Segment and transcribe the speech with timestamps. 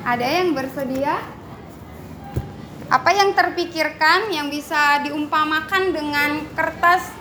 [0.00, 1.20] Ada yang bersedia?
[2.90, 7.12] Apa yang terpikirkan yang bisa diumpamakan dengan kertas?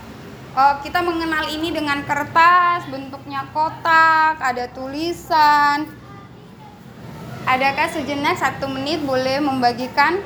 [0.55, 5.85] Uh, kita mengenal ini dengan kertas, bentuknya kotak, ada tulisan.
[7.45, 10.17] Adakah sejenak satu menit boleh membagikan?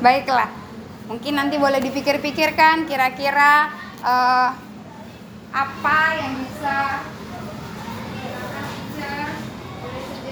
[0.00, 0.48] Baiklah,
[1.12, 4.50] mungkin nanti boleh dipikir-pikirkan kira-kira uh,
[5.50, 6.76] apa yang bisa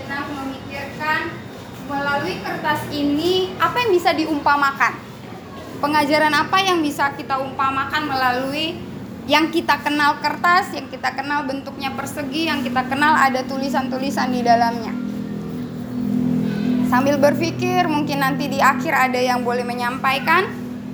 [0.09, 1.21] sejenak memikirkan.
[1.89, 4.93] Melalui kertas ini apa yang bisa diumpamakan?
[5.81, 8.77] Pengajaran apa yang bisa kita umpamakan melalui
[9.25, 14.45] yang kita kenal kertas yang kita kenal bentuknya persegi yang kita kenal ada tulisan-tulisan di
[14.45, 14.93] dalamnya?
[16.89, 20.49] Sambil berpikir, mungkin nanti di akhir ada yang boleh menyampaikan.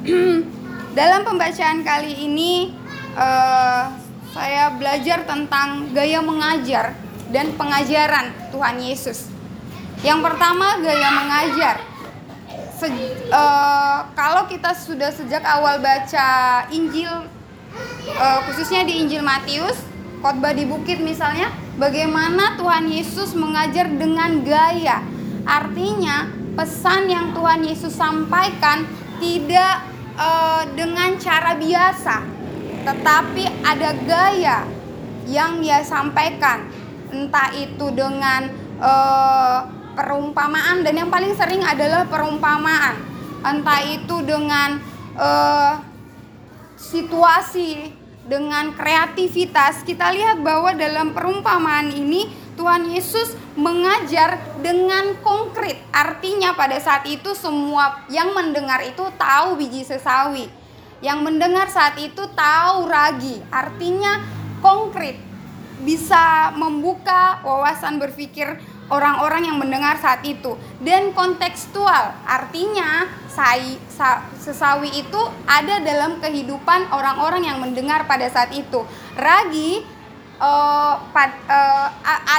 [0.95, 2.71] Dalam pembacaan kali ini,
[3.19, 3.91] uh,
[4.31, 6.95] saya belajar tentang gaya mengajar
[7.35, 9.27] dan pengajaran Tuhan Yesus.
[10.07, 11.77] Yang pertama, gaya mengajar.
[12.79, 12.87] Se
[13.31, 17.27] uh, kalau kita sudah sejak awal baca Injil,
[18.15, 19.83] uh, khususnya di Injil Matius,
[20.23, 25.03] khotbah di bukit misalnya, bagaimana Tuhan Yesus mengajar dengan gaya
[25.45, 26.25] Artinya,
[26.57, 28.89] pesan yang Tuhan Yesus sampaikan
[29.21, 32.17] tidak uh, dengan cara biasa,
[32.85, 34.59] tetapi ada gaya
[35.25, 36.69] yang dia sampaikan,
[37.09, 42.99] entah itu dengan uh, perumpamaan dan yang paling sering adalah perumpamaan,
[43.47, 44.83] entah itu dengan
[45.17, 45.81] uh,
[46.77, 49.85] situasi, dengan kreativitas.
[49.85, 55.79] Kita lihat bahwa dalam perumpamaan ini Tuhan Yesus mengajar dengan konkret.
[55.95, 60.51] Artinya pada saat itu semua yang mendengar itu tahu biji sesawi.
[60.99, 63.39] Yang mendengar saat itu tahu ragi.
[63.51, 64.23] Artinya
[64.59, 65.19] konkret.
[65.85, 72.15] Bisa membuka wawasan berpikir orang-orang yang mendengar saat itu dan kontekstual.
[72.25, 78.85] Artinya sai, sa, sesawi itu ada dalam kehidupan orang-orang yang mendengar pada saat itu.
[79.17, 79.94] Ragi
[80.41, 81.89] uh, pad, uh,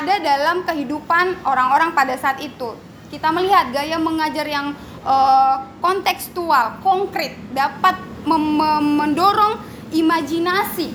[0.01, 2.75] ada dalam kehidupan orang-orang pada saat itu.
[3.11, 4.73] Kita melihat gaya mengajar yang
[5.05, 7.95] uh, kontekstual, konkret, dapat
[8.25, 9.61] mendorong
[9.93, 10.89] imajinasi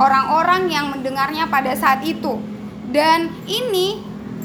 [0.00, 2.40] orang-orang yang mendengarnya pada saat itu.
[2.90, 4.00] Dan ini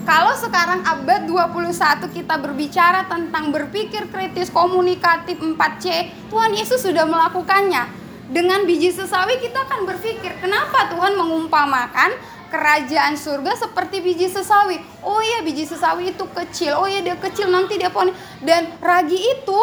[0.05, 8.04] kalau sekarang abad 21 kita berbicara tentang berpikir kritis komunikatif 4C, Tuhan Yesus sudah melakukannya
[8.25, 12.09] dengan biji sesawi kita akan berpikir, kenapa Tuhan mengumpamakan
[12.49, 14.81] kerajaan surga seperti biji sesawi?
[15.05, 16.81] Oh iya, biji sesawi itu kecil.
[16.81, 18.09] Oh iya, dia kecil nanti dia pohon
[18.41, 19.59] dan ragi itu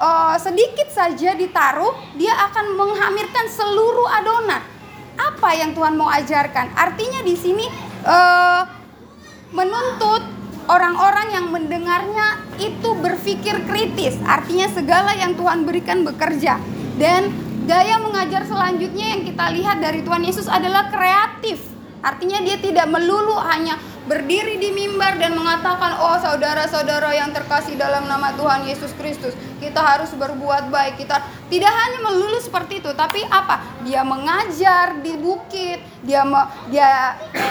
[0.00, 4.64] uh, sedikit saja ditaruh, dia akan menghamirkan seluruh adonan.
[5.16, 6.76] Apa yang Tuhan mau ajarkan?
[6.76, 7.64] Artinya di sini
[8.04, 8.62] uh,
[9.52, 10.24] menuntut
[10.68, 14.16] orang-orang yang mendengarnya itu berpikir kritis.
[14.24, 16.60] Artinya segala yang Tuhan berikan bekerja
[17.00, 21.58] dan Gaya mengajar selanjutnya yang kita lihat dari Tuhan Yesus adalah kreatif.
[21.98, 23.74] Artinya dia tidak melulu hanya
[24.06, 29.82] berdiri di mimbar dan mengatakan, "Oh, saudara-saudara yang terkasih dalam nama Tuhan Yesus Kristus, kita
[29.82, 31.18] harus berbuat baik." Kita
[31.50, 33.58] tidak hanya melulu seperti itu, tapi apa?
[33.82, 37.50] Dia mengajar di bukit, dia me, dia e,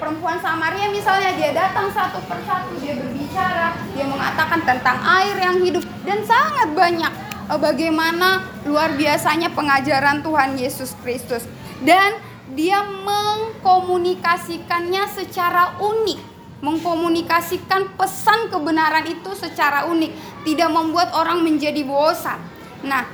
[0.00, 5.84] perempuan Samaria misalnya dia datang satu persatu, dia berbicara, dia mengatakan tentang air yang hidup
[6.08, 11.44] dan sangat banyak Eh, bagaimana luar biasanya pengajaran Tuhan Yesus Kristus.
[11.84, 12.16] Dan
[12.56, 16.20] dia mengkomunikasikannya secara unik.
[16.64, 20.12] Mengkomunikasikan pesan kebenaran itu secara unik.
[20.48, 22.40] Tidak membuat orang menjadi bosan.
[22.84, 23.04] Nah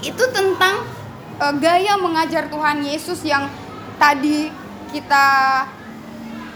[0.00, 0.80] itu tentang
[1.38, 3.48] uh, gaya mengajar Tuhan Yesus yang
[4.00, 4.50] tadi
[4.92, 5.28] kita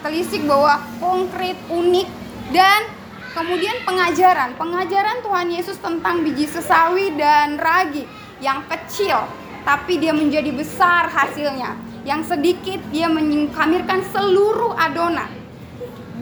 [0.05, 2.09] telisik bahwa konkret unik
[2.53, 2.96] dan
[3.37, 8.09] Kemudian pengajaran, pengajaran Tuhan Yesus tentang biji sesawi dan ragi
[8.41, 9.29] yang kecil
[9.61, 11.77] tapi dia menjadi besar hasilnya.
[12.09, 15.29] Yang sedikit dia mengamirkan seluruh adonan.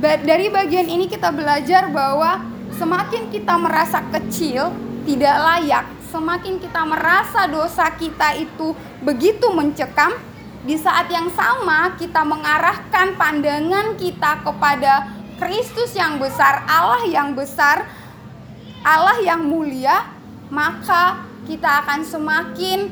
[0.02, 2.42] Dari bagian ini kita belajar bahwa
[2.74, 4.74] semakin kita merasa kecil,
[5.06, 8.74] tidak layak, semakin kita merasa dosa kita itu
[9.06, 10.18] begitu mencekam,
[10.64, 17.84] di saat yang sama kita mengarahkan pandangan kita kepada Kristus yang besar, Allah yang besar,
[18.80, 20.08] Allah yang mulia,
[20.48, 22.88] maka kita akan semakin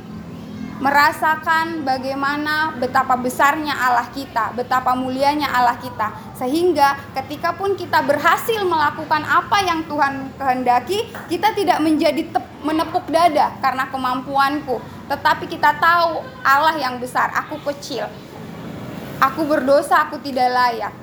[0.77, 6.13] merasakan bagaimana betapa besarnya Allah kita, betapa mulianya Allah kita.
[6.37, 13.57] Sehingga ketika pun kita berhasil melakukan apa yang Tuhan kehendaki, kita tidak menjadi menepuk dada
[13.65, 14.77] karena kemampuanku,
[15.09, 18.13] tetapi kita tahu Allah yang besar, aku kecil.
[19.25, 21.02] Aku berdosa, aku tidak layak.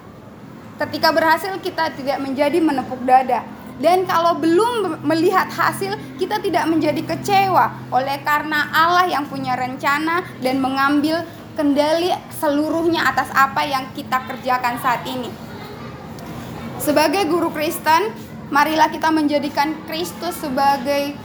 [0.80, 3.44] Ketika berhasil kita tidak menjadi menepuk dada.
[3.80, 10.24] Dan kalau belum melihat hasil, kita tidak menjadi kecewa oleh karena Allah yang punya rencana
[10.44, 11.24] dan mengambil
[11.56, 15.32] kendali seluruhnya atas apa yang kita kerjakan saat ini.
[16.80, 18.12] Sebagai guru Kristen,
[18.52, 21.16] marilah kita menjadikan Kristus sebagai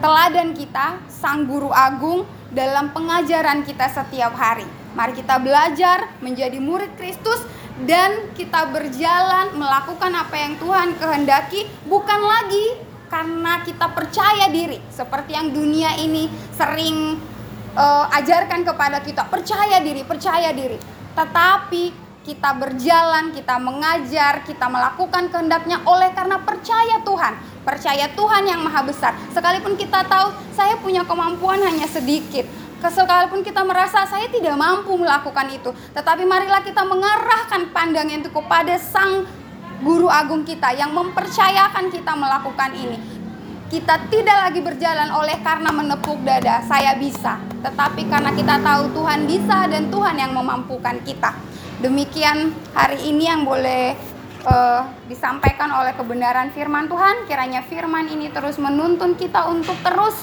[0.00, 4.68] teladan kita, Sang Guru Agung dalam pengajaran kita setiap hari.
[4.96, 7.44] Mari kita belajar menjadi murid Kristus
[7.84, 12.80] dan kita berjalan melakukan apa yang Tuhan kehendaki bukan lagi
[13.12, 16.26] karena kita percaya diri seperti yang dunia ini
[16.56, 17.20] sering
[17.76, 20.80] uh, ajarkan kepada kita percaya diri, percaya diri.
[21.12, 27.38] Tetapi kita berjalan, kita mengajar, kita melakukan kehendaknya oleh karena percaya Tuhan.
[27.62, 29.14] Percaya Tuhan yang maha besar.
[29.30, 32.46] Sekalipun kita tahu saya punya kemampuan hanya sedikit.
[32.86, 35.74] Sekalipun kita merasa saya tidak mampu melakukan itu.
[35.92, 39.26] Tetapi marilah kita mengarahkan pandangan itu kepada Sang
[39.82, 42.98] Guru Agung kita yang mempercayakan kita melakukan ini.
[43.66, 47.42] Kita tidak lagi berjalan oleh karena menepuk dada, saya bisa.
[47.66, 51.34] Tetapi karena kita tahu Tuhan bisa dan Tuhan yang memampukan kita.
[51.82, 53.98] Demikian hari ini yang boleh
[54.46, 57.26] uh, disampaikan oleh kebenaran firman Tuhan.
[57.26, 60.14] Kiranya firman ini terus menuntun kita untuk terus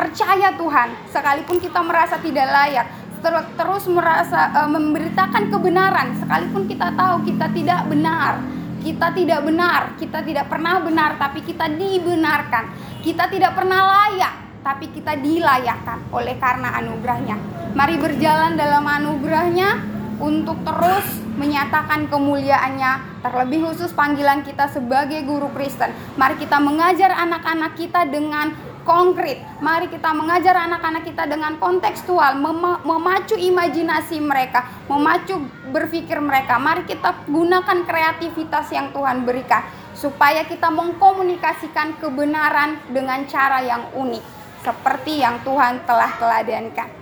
[0.00, 2.88] percaya Tuhan, sekalipun kita merasa tidak layak,
[3.20, 8.40] ter terus merasa uh, memberitakan kebenaran, sekalipun kita tahu kita tidak benar.
[8.80, 12.72] Kita tidak benar, kita tidak pernah benar, tapi kita dibenarkan.
[13.04, 17.36] Kita tidak pernah layak, tapi kita dilayakkan oleh karena anugerahnya.
[17.76, 19.84] Mari berjalan dalam anugerahnya,
[20.20, 27.72] untuk terus menyatakan kemuliaannya terlebih khusus panggilan kita sebagai guru Kristen mari kita mengajar anak-anak
[27.80, 28.52] kita dengan
[28.90, 35.38] konkret mari kita mengajar anak-anak kita dengan kontekstual mem memacu imajinasi mereka memacu
[35.70, 39.62] berpikir mereka mari kita gunakan kreativitas yang Tuhan berikan
[39.94, 44.24] supaya kita mengkomunikasikan kebenaran dengan cara yang unik
[44.66, 47.00] seperti yang Tuhan telah teladankan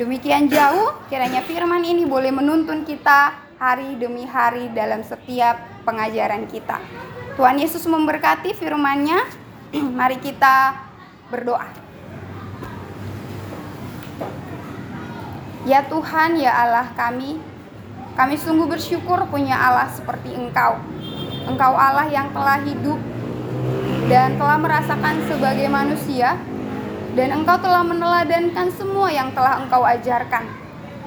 [0.00, 6.80] Demikian jauh kiranya firman ini boleh menuntun kita hari demi hari dalam setiap pengajaran kita.
[7.36, 9.20] Tuhan Yesus memberkati firman-Nya.
[10.00, 10.88] Mari kita
[11.30, 11.70] berdoa.
[15.64, 17.38] Ya Tuhan, ya Allah kami,
[18.18, 20.82] kami sungguh bersyukur punya Allah seperti Engkau.
[21.46, 22.98] Engkau Allah yang telah hidup
[24.10, 26.34] dan telah merasakan sebagai manusia
[27.14, 30.46] dan engkau telah meneladankan semua yang telah engkau ajarkan.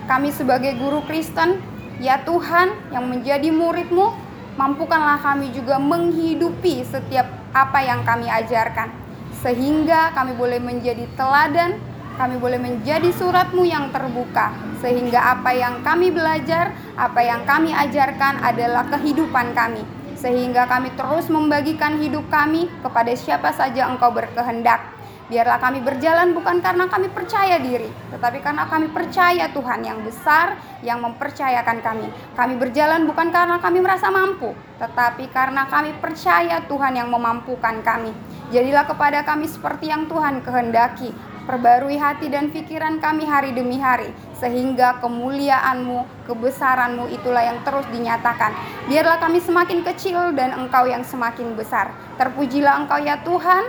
[0.07, 1.63] Kami sebagai guru Kristen,
[2.03, 4.11] ya Tuhan yang menjadi muridmu,
[4.59, 9.02] mampukanlah kami juga menghidupi setiap apa yang kami ajarkan.
[9.43, 11.75] Sehingga kami boleh menjadi teladan,
[12.15, 14.55] kami boleh menjadi suratmu yang terbuka.
[14.79, 19.83] Sehingga apa yang kami belajar, apa yang kami ajarkan adalah kehidupan kami.
[20.15, 24.93] Sehingga kami terus membagikan hidup kami kepada siapa saja engkau berkehendak
[25.33, 30.59] Biarlah kami berjalan bukan karena kami percaya diri, tetapi karena kami percaya Tuhan yang besar
[30.83, 32.11] yang mempercayakan kami.
[32.35, 34.51] Kami berjalan bukan karena kami merasa mampu,
[34.83, 38.11] tetapi karena kami percaya Tuhan yang memampukan kami.
[38.51, 41.13] Jadilah kepada kami seperti yang Tuhan kehendaki.
[41.43, 48.55] Perbarui hati dan pikiran kami hari demi hari, sehingga kemuliaanmu, kebesaranmu itulah yang terus dinyatakan.
[48.87, 51.91] Biarlah kami semakin kecil dan engkau yang semakin besar.
[52.15, 53.63] Terpujilah engkau ya Tuhan,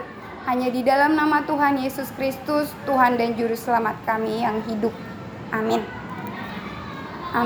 [0.46, 4.94] hanya di dalam nama Tuhan Yesus Kristus, Tuhan dan Juru Selamat kami yang hidup.
[5.50, 6.03] Amin.